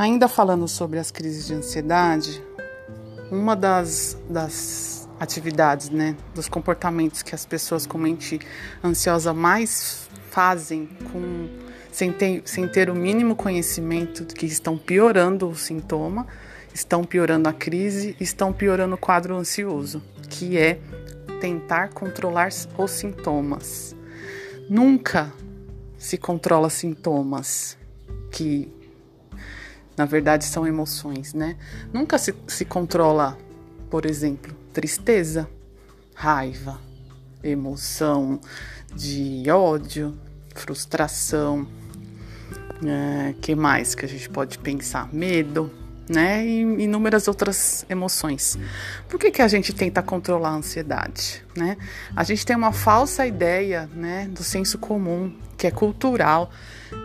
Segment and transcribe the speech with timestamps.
[0.00, 2.42] Ainda falando sobre as crises de ansiedade,
[3.30, 8.40] uma das, das atividades, né, dos comportamentos que as pessoas com mente
[8.82, 11.50] ansiosa mais fazem com
[11.92, 16.26] sem ter, sem ter o mínimo conhecimento que estão piorando o sintoma,
[16.72, 20.80] estão piorando a crise, estão piorando o quadro ansioso, que é
[21.42, 22.48] tentar controlar
[22.78, 23.94] os sintomas.
[24.66, 25.30] Nunca
[25.98, 27.76] se controla sintomas
[28.30, 28.79] que
[29.96, 31.56] na verdade são emoções, né?
[31.92, 33.36] Nunca se, se controla,
[33.90, 35.48] por exemplo, tristeza,
[36.14, 36.78] raiva,
[37.42, 38.40] emoção
[38.94, 40.16] de ódio,
[40.54, 41.66] frustração,
[42.84, 45.12] é, que mais que a gente pode pensar?
[45.12, 45.70] Medo,
[46.10, 46.44] né?
[46.44, 48.58] E inúmeras outras emoções.
[49.08, 51.76] Por que, que a gente tenta controlar a ansiedade, né?
[52.16, 56.50] A gente tem uma falsa ideia, né, do senso comum, que é cultural,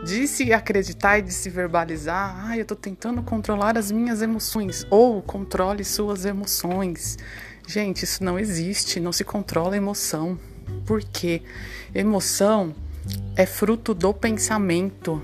[0.03, 4.87] de se acreditar e de se verbalizar, ah, eu estou tentando controlar as minhas emoções,
[4.89, 7.17] ou controle suas emoções.
[7.67, 10.39] Gente, isso não existe, não se controla a emoção.
[10.83, 11.43] Por quê?
[11.93, 12.73] Emoção
[13.35, 15.21] é fruto do pensamento.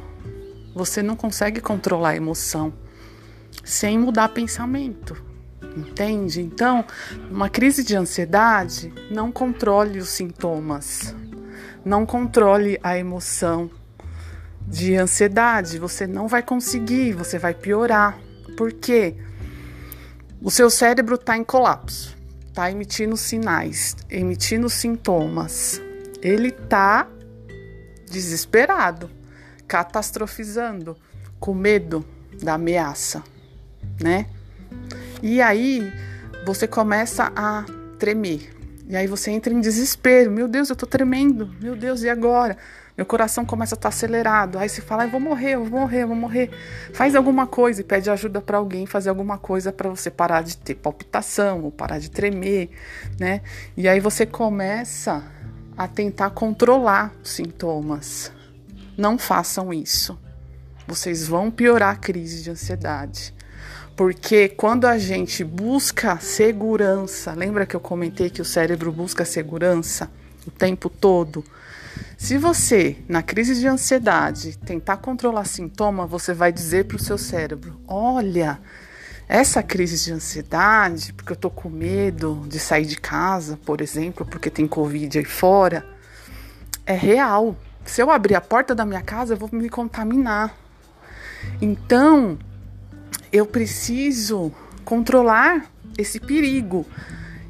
[0.76, 2.72] Você não consegue controlar a emoção
[3.64, 5.32] sem mudar pensamento.
[5.76, 6.42] Entende?
[6.42, 6.84] Então,
[7.30, 11.16] uma crise de ansiedade, não controle os sintomas.
[11.84, 13.72] Não controle a emoção
[14.68, 15.80] de ansiedade.
[15.80, 18.20] Você não vai conseguir, você vai piorar.
[18.58, 19.16] Por quê?
[20.42, 22.18] O seu cérebro está em colapso,
[22.48, 25.82] está emitindo sinais, emitindo sintomas.
[26.22, 27.08] Ele está
[28.10, 29.10] desesperado,
[29.68, 30.98] catastrofizando,
[31.40, 32.06] com medo
[32.42, 33.24] da ameaça
[34.02, 34.26] né?
[35.22, 35.92] E aí
[36.46, 37.66] você começa a
[38.00, 38.56] tremer.
[38.88, 40.32] E aí você entra em desespero.
[40.32, 41.50] Meu Deus, eu tô tremendo.
[41.62, 42.58] Meu Deus, e agora?
[42.98, 44.60] Meu coração começa a estar tá acelerado.
[44.60, 46.50] Aí você fala, eu vou morrer, eu vou morrer, eu vou morrer.
[46.94, 50.58] Faz alguma coisa e pede ajuda para alguém fazer alguma coisa para você parar de
[50.58, 52.70] ter palpitação ou parar de tremer,
[53.20, 53.42] né?
[53.78, 55.24] E aí você começa
[55.78, 58.32] a tentar controlar os sintomas.
[58.98, 60.20] Não façam isso.
[60.86, 63.34] Vocês vão piorar a crise de ansiedade.
[63.96, 70.10] Porque quando a gente busca segurança, lembra que eu comentei que o cérebro busca segurança
[70.48, 71.44] o tempo todo?
[72.18, 77.18] Se você, na crise de ansiedade, tentar controlar sintoma, você vai dizer para o seu
[77.18, 78.60] cérebro: olha,
[79.28, 84.26] essa crise de ansiedade, porque eu tô com medo de sair de casa, por exemplo,
[84.26, 85.86] porque tem Covid aí fora,
[86.86, 87.56] é real.
[87.86, 90.56] Se eu abrir a porta da minha casa, eu vou me contaminar.
[91.60, 92.38] Então,
[93.32, 94.52] eu preciso
[94.84, 96.86] controlar esse perigo.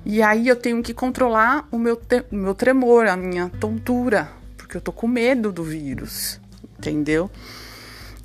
[0.05, 1.99] E aí eu tenho que controlar o meu,
[2.31, 6.39] o meu tremor, a minha tontura, porque eu tô com medo do vírus,
[6.77, 7.29] entendeu?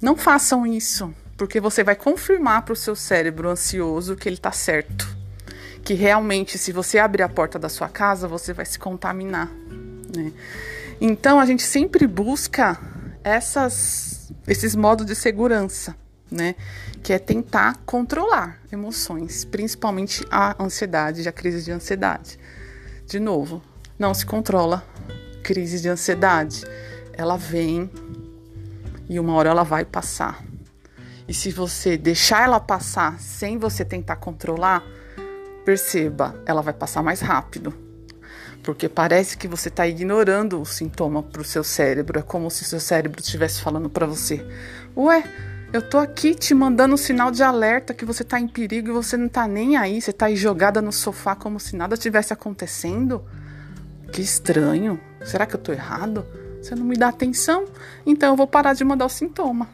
[0.00, 4.52] Não façam isso, porque você vai confirmar para o seu cérebro ansioso que ele tá
[4.52, 5.16] certo.
[5.82, 9.48] Que realmente, se você abrir a porta da sua casa, você vai se contaminar.
[10.14, 10.32] Né?
[11.00, 12.78] Então a gente sempre busca
[13.22, 15.94] essas, esses modos de segurança
[16.30, 16.54] né?
[17.02, 22.38] Que é tentar controlar emoções, principalmente a ansiedade, a crise de ansiedade.
[23.06, 23.62] De novo,
[23.98, 24.84] não se controla
[25.42, 26.64] crise de ansiedade.
[27.12, 27.90] Ela vem
[29.08, 30.44] e uma hora ela vai passar.
[31.28, 34.82] E se você deixar ela passar sem você tentar controlar,
[35.64, 37.74] perceba, ela vai passar mais rápido.
[38.62, 42.18] Porque parece que você está ignorando o sintoma para o seu cérebro.
[42.18, 44.44] É como se seu cérebro estivesse falando para você:
[44.96, 45.22] Ué,
[45.72, 48.92] eu tô aqui te mandando um sinal de alerta que você tá em perigo e
[48.92, 52.32] você não tá nem aí, você tá aí jogada no sofá como se nada tivesse
[52.32, 53.24] acontecendo.
[54.12, 55.00] Que estranho.
[55.24, 56.24] Será que eu tô errado?
[56.62, 57.64] Você não me dá atenção?
[58.06, 59.68] Então eu vou parar de mandar o sintoma.